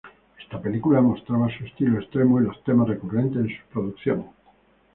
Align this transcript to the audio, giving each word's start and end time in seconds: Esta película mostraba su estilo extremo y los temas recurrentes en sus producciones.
Esta 0.41 0.59
película 0.59 0.99
mostraba 0.99 1.47
su 1.55 1.63
estilo 1.63 1.99
extremo 1.99 2.41
y 2.41 2.45
los 2.45 2.63
temas 2.63 2.87
recurrentes 2.87 3.35
en 3.43 3.47
sus 3.49 3.65
producciones. 3.71 4.31